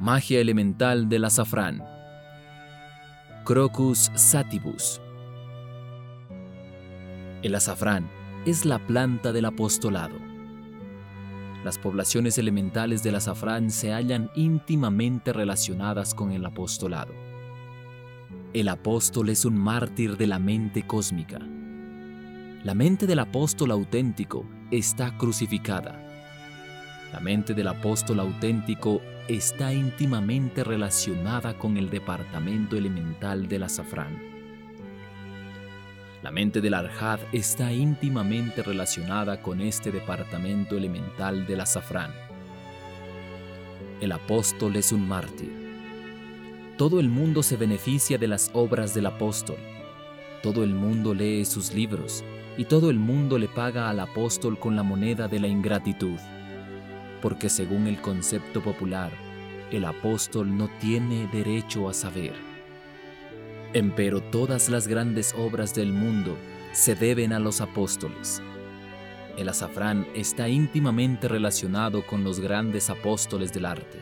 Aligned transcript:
Magia 0.00 0.40
elemental 0.40 1.10
del 1.10 1.26
azafrán. 1.26 1.84
Crocus 3.44 4.10
sativus. 4.14 4.98
El 7.42 7.54
azafrán 7.54 8.08
es 8.46 8.64
la 8.64 8.78
planta 8.78 9.30
del 9.30 9.44
apostolado. 9.44 10.14
Las 11.66 11.76
poblaciones 11.76 12.38
elementales 12.38 13.02
del 13.02 13.16
azafrán 13.16 13.70
se 13.70 13.92
hallan 13.92 14.30
íntimamente 14.34 15.34
relacionadas 15.34 16.14
con 16.14 16.32
el 16.32 16.46
apostolado. 16.46 17.12
El 18.54 18.68
apóstol 18.68 19.28
es 19.28 19.44
un 19.44 19.58
mártir 19.58 20.16
de 20.16 20.28
la 20.28 20.38
mente 20.38 20.86
cósmica. 20.86 21.40
La 22.64 22.74
mente 22.74 23.06
del 23.06 23.18
apóstol 23.18 23.70
auténtico 23.70 24.46
está 24.70 25.14
crucificada. 25.18 26.09
La 27.12 27.20
mente 27.20 27.54
del 27.54 27.68
apóstol 27.68 28.20
auténtico 28.20 29.00
está 29.28 29.72
íntimamente 29.72 30.64
relacionada 30.64 31.56
con 31.58 31.76
el 31.76 31.90
departamento 31.90 32.76
elemental 32.76 33.48
del 33.48 33.64
azafrán. 33.64 34.18
La 36.22 36.30
mente 36.30 36.60
del 36.60 36.74
arjad 36.74 37.20
está 37.32 37.72
íntimamente 37.72 38.62
relacionada 38.62 39.40
con 39.40 39.60
este 39.60 39.90
departamento 39.90 40.76
elemental 40.76 41.46
del 41.46 41.60
azafrán. 41.60 42.12
El 44.00 44.12
apóstol 44.12 44.76
es 44.76 44.92
un 44.92 45.08
mártir 45.08 45.70
todo 46.80 46.98
el 46.98 47.10
mundo 47.10 47.42
se 47.42 47.58
beneficia 47.58 48.16
de 48.16 48.26
las 48.26 48.50
obras 48.54 48.94
del 48.94 49.04
apóstol. 49.04 49.58
Todo 50.42 50.64
el 50.64 50.72
mundo 50.72 51.12
lee 51.12 51.44
sus 51.44 51.74
libros 51.74 52.24
y 52.56 52.64
todo 52.64 52.88
el 52.88 52.98
mundo 52.98 53.36
le 53.36 53.48
paga 53.48 53.90
al 53.90 54.00
apóstol 54.00 54.58
con 54.58 54.76
la 54.76 54.82
moneda 54.82 55.28
de 55.28 55.40
la 55.40 55.46
ingratitud. 55.46 56.18
Porque 57.20 57.48
según 57.48 57.86
el 57.86 58.00
concepto 58.00 58.62
popular, 58.62 59.12
el 59.70 59.84
apóstol 59.84 60.56
no 60.56 60.68
tiene 60.80 61.28
derecho 61.32 61.88
a 61.88 61.94
saber. 61.94 62.34
Empero 63.72 64.20
todas 64.20 64.68
las 64.68 64.88
grandes 64.88 65.34
obras 65.38 65.74
del 65.74 65.92
mundo 65.92 66.36
se 66.72 66.94
deben 66.94 67.32
a 67.32 67.38
los 67.38 67.60
apóstoles. 67.60 68.42
El 69.36 69.48
azafrán 69.48 70.06
está 70.14 70.48
íntimamente 70.48 71.28
relacionado 71.28 72.04
con 72.04 72.24
los 72.24 72.40
grandes 72.40 72.90
apóstoles 72.90 73.52
del 73.52 73.64
arte, 73.64 73.98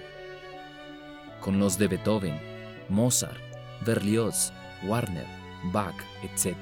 con 1.41 1.58
los 1.58 1.78
de 1.78 1.89
Beethoven, 1.89 2.41
Mozart, 2.89 3.39
Berlioz, 3.84 4.52
Warner, 4.84 5.27
Bach, 5.64 5.94
etc. 6.22 6.56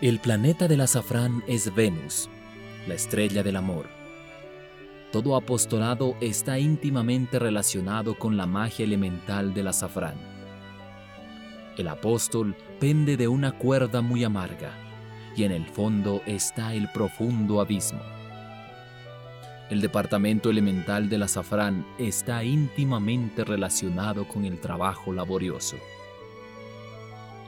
El 0.00 0.20
planeta 0.20 0.68
del 0.68 0.80
azafrán 0.80 1.42
es 1.48 1.74
Venus, 1.74 2.30
la 2.86 2.94
estrella 2.94 3.42
del 3.42 3.56
amor. 3.56 3.97
Todo 5.12 5.36
apostolado 5.36 6.16
está 6.20 6.58
íntimamente 6.58 7.38
relacionado 7.38 8.18
con 8.18 8.36
la 8.36 8.44
magia 8.44 8.84
elemental 8.84 9.54
del 9.54 9.68
azafrán. 9.68 10.16
El 11.78 11.88
apóstol 11.88 12.54
pende 12.78 13.16
de 13.16 13.26
una 13.26 13.52
cuerda 13.52 14.02
muy 14.02 14.22
amarga 14.24 14.72
y 15.34 15.44
en 15.44 15.52
el 15.52 15.64
fondo 15.66 16.20
está 16.26 16.74
el 16.74 16.90
profundo 16.92 17.62
abismo. 17.62 18.00
El 19.70 19.80
departamento 19.80 20.50
elemental 20.50 21.08
del 21.08 21.22
azafrán 21.22 21.86
está 21.98 22.44
íntimamente 22.44 23.44
relacionado 23.44 24.28
con 24.28 24.44
el 24.44 24.60
trabajo 24.60 25.12
laborioso. 25.12 25.76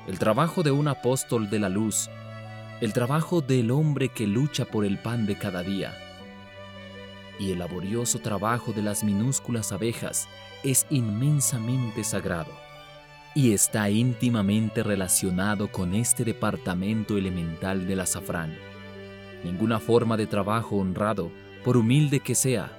El 0.07 0.19
trabajo 0.19 0.63
de 0.63 0.71
un 0.71 0.89
apóstol 0.89 1.51
de 1.51 1.59
la 1.59 1.69
luz, 1.69 2.09
el 2.81 2.95
trabajo 2.95 3.43
del 3.43 3.71
hombre 3.71 4.09
que 4.09 4.27
lucha 4.27 4.65
por 4.65 4.87
el 4.87 4.99
pan 4.99 5.27
de 5.27 5.37
cada 5.37 5.63
día, 5.63 5.95
y 7.41 7.53
el 7.53 7.59
laborioso 7.59 8.19
trabajo 8.19 8.73
de 8.73 8.83
las 8.83 9.03
minúsculas 9.03 9.73
abejas 9.73 10.29
es 10.63 10.87
inmensamente 10.91 12.05
sagrado 12.05 12.53
y 13.35 13.53
está 13.53 13.89
íntimamente 13.89 14.83
relacionado 14.83 15.73
con 15.73 15.95
este 15.95 16.25
departamento 16.25 17.17
elemental 17.17 17.87
del 17.87 18.01
azafrán. 18.01 18.55
Ninguna 19.43 19.81
forma 19.81 20.19
de 20.19 20.27
trabajo 20.27 20.77
honrado 20.77 21.33
por 21.65 21.79
humilde 21.79 22.21
que 22.21 22.35
sea, 22.35 22.71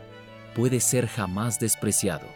puede 0.56 0.80
ser 0.80 1.08
jamás 1.08 1.60
despreciado, 1.60 2.28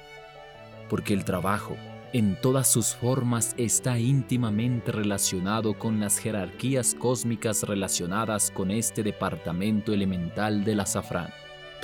porque 0.90 1.14
el 1.14 1.26
trabajo, 1.26 1.76
en 2.12 2.40
todas 2.42 2.72
sus 2.72 2.96
formas, 2.96 3.54
está 3.58 4.00
íntimamente 4.00 4.92
relacionado 4.92 5.78
con 5.78 6.00
las 6.00 6.18
jerarquías 6.18 6.96
cósmicas 6.96 7.64
relacionadas 7.64 8.50
con 8.50 8.72
este 8.72 9.04
departamento 9.04 9.92
elemental 9.94 10.64
del 10.64 10.80
azafrán. 10.80 11.30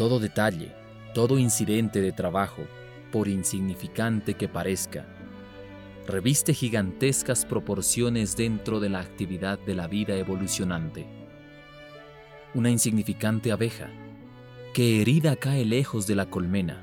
Todo 0.01 0.19
detalle, 0.19 0.73
todo 1.13 1.37
incidente 1.37 2.01
de 2.01 2.11
trabajo, 2.11 2.63
por 3.11 3.27
insignificante 3.27 4.33
que 4.33 4.47
parezca, 4.47 5.05
reviste 6.07 6.55
gigantescas 6.55 7.45
proporciones 7.45 8.35
dentro 8.35 8.79
de 8.79 8.89
la 8.89 8.99
actividad 8.99 9.59
de 9.59 9.75
la 9.75 9.85
vida 9.85 10.15
evolucionante. 10.15 11.05
Una 12.55 12.71
insignificante 12.71 13.51
abeja 13.51 13.91
que 14.73 15.03
herida 15.03 15.35
cae 15.35 15.65
lejos 15.65 16.07
de 16.07 16.15
la 16.15 16.25
colmena. 16.25 16.81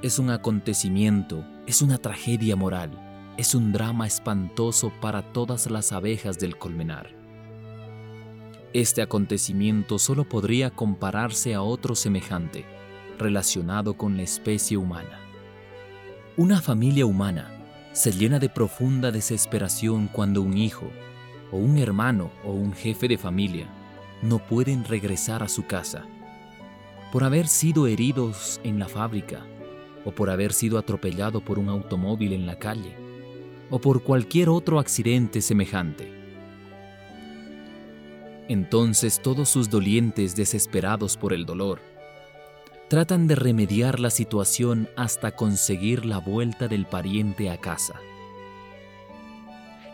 Es 0.00 0.18
un 0.18 0.30
acontecimiento, 0.30 1.44
es 1.66 1.82
una 1.82 1.98
tragedia 1.98 2.56
moral, 2.56 3.34
es 3.36 3.54
un 3.54 3.70
drama 3.70 4.06
espantoso 4.06 4.90
para 5.02 5.20
todas 5.34 5.70
las 5.70 5.92
abejas 5.92 6.38
del 6.38 6.56
colmenar. 6.56 7.19
Este 8.72 9.02
acontecimiento 9.02 9.98
solo 9.98 10.28
podría 10.28 10.70
compararse 10.70 11.54
a 11.54 11.62
otro 11.62 11.96
semejante, 11.96 12.64
relacionado 13.18 13.94
con 13.94 14.16
la 14.16 14.22
especie 14.22 14.76
humana. 14.76 15.18
Una 16.36 16.60
familia 16.60 17.04
humana 17.04 17.50
se 17.92 18.12
llena 18.12 18.38
de 18.38 18.48
profunda 18.48 19.10
desesperación 19.10 20.06
cuando 20.06 20.40
un 20.40 20.56
hijo, 20.56 20.86
o 21.50 21.56
un 21.56 21.78
hermano 21.78 22.30
o 22.44 22.52
un 22.52 22.72
jefe 22.72 23.08
de 23.08 23.18
familia 23.18 23.66
no 24.22 24.38
pueden 24.38 24.84
regresar 24.84 25.42
a 25.42 25.48
su 25.48 25.66
casa 25.66 26.06
por 27.10 27.24
haber 27.24 27.48
sido 27.48 27.88
heridos 27.88 28.60
en 28.62 28.78
la 28.78 28.86
fábrica, 28.86 29.44
o 30.04 30.12
por 30.12 30.30
haber 30.30 30.52
sido 30.52 30.78
atropellado 30.78 31.40
por 31.40 31.58
un 31.58 31.68
automóvil 31.68 32.32
en 32.32 32.46
la 32.46 32.56
calle, 32.58 32.94
o 33.68 33.80
por 33.80 34.04
cualquier 34.04 34.48
otro 34.48 34.78
accidente 34.78 35.40
semejante. 35.42 36.19
Entonces 38.50 39.22
todos 39.22 39.48
sus 39.48 39.70
dolientes 39.70 40.36
desesperados 40.36 41.16
por 41.16 41.32
el 41.32 41.46
dolor, 41.46 41.80
tratan 42.88 43.26
de 43.26 43.36
remediar 43.36 44.00
la 44.00 44.10
situación 44.10 44.90
hasta 44.96 45.36
conseguir 45.36 46.04
la 46.04 46.18
vuelta 46.18 46.68
del 46.68 46.84
pariente 46.84 47.48
a 47.48 47.56
casa. 47.56 47.94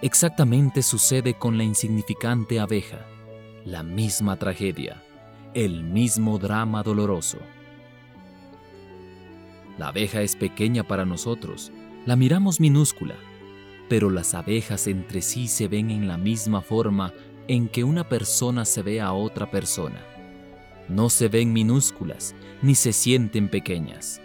Exactamente 0.03 0.83
sucede 0.83 1.35
con 1.35 1.57
la 1.57 1.65
insignificante 1.65 2.59
abeja, 2.59 3.07
la 3.65 3.83
misma 3.83 4.37
tragedia 4.37 5.03
el 5.57 5.83
mismo 5.83 6.39
drama 6.39 6.83
doloroso. 6.83 7.39
La 9.79 9.89
abeja 9.89 10.21
es 10.21 10.37
pequeña 10.37 10.85
para 10.85 11.07
nosotros, 11.07 11.73
la 12.05 12.15
miramos 12.15 12.61
minúscula, 12.61 13.15
pero 13.89 14.11
las 14.11 14.35
abejas 14.35 14.87
entre 14.87 15.23
sí 15.23 15.49
se 15.49 15.67
ven 15.67 15.91
en 15.91 16.09
la 16.09 16.19
misma 16.19 16.61
forma 16.61 17.15
en 17.49 17.69
que 17.69 17.85
una 17.85 18.09
persona 18.09 18.65
se 18.65 18.83
ve 18.83 19.01
a 19.01 19.13
otra 19.13 19.51
persona. 19.51 20.01
No 20.89 21.11
se 21.11 21.29
ven 21.29 21.53
minúsculas 21.53 22.35
ni 22.63 22.75
se 22.75 22.93
sienten 22.93 23.49
pequeñas. 23.49 24.21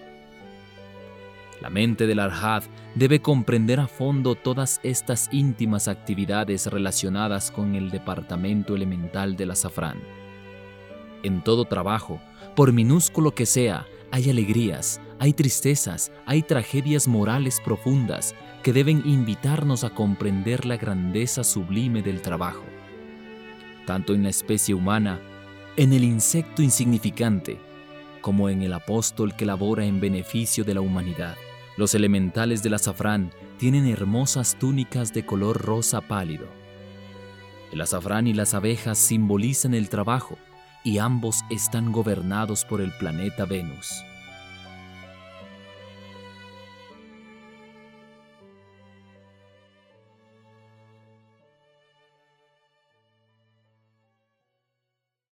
La 1.62 1.70
mente 1.70 2.08
del 2.08 2.20
Arhad 2.20 2.64
debe 2.96 3.22
comprender 3.22 3.80
a 3.80 3.88
fondo 3.88 4.36
todas 4.36 4.80
estas 4.84 5.30
íntimas 5.32 5.88
actividades 5.88 6.66
relacionadas 6.66 7.52
con 7.52 7.76
el 7.76 7.92
departamento 7.92 8.76
elemental 8.76 9.36
del 9.36 9.52
azafrán. 9.52 10.00
En 11.24 11.44
todo 11.44 11.66
trabajo, 11.66 12.20
por 12.56 12.74
minúsculo 12.74 13.36
que 13.36 13.46
sea, 13.46 13.86
hay 14.12 14.30
alegrías, 14.30 15.00
hay 15.20 15.34
tristezas, 15.34 16.12
hay 16.26 16.42
tragedias 16.42 17.08
morales 17.08 17.62
profundas 17.64 18.36
que 18.64 18.74
deben 18.74 19.04
invitarnos 19.06 19.84
a 19.84 19.92
comprender 19.92 20.66
la 20.66 20.78
grandeza 20.78 21.44
sublime 21.44 22.02
del 22.02 22.22
trabajo. 22.22 22.64
Tanto 23.86 24.14
en 24.14 24.24
la 24.24 24.30
especie 24.30 24.76
humana, 24.76 25.20
en 25.78 25.94
el 25.94 26.04
insecto 26.04 26.62
insignificante, 26.62 27.58
como 28.22 28.50
en 28.50 28.62
el 28.62 28.74
apóstol 28.74 29.36
que 29.36 29.46
labora 29.46 29.86
en 29.86 30.00
beneficio 30.00 30.64
de 30.64 30.74
la 30.74 30.82
humanidad. 30.82 31.36
Los 31.78 31.96
elementales 31.96 32.62
del 32.62 32.76
azafrán 32.76 33.32
tienen 33.58 33.88
hermosas 33.88 34.58
túnicas 34.60 35.14
de 35.14 35.26
color 35.26 35.62
rosa 35.62 36.02
pálido. 36.02 36.48
El 37.72 37.82
azafrán 37.82 38.28
y 38.28 38.34
las 38.34 38.54
abejas 38.54 38.98
simbolizan 38.98 39.74
el 39.74 39.90
trabajo, 39.90 40.38
y 40.84 40.98
ambos 40.98 41.44
están 41.50 41.92
gobernados 41.92 42.66
por 42.66 42.82
el 42.82 42.92
planeta 42.98 43.46
Venus. 43.46 44.04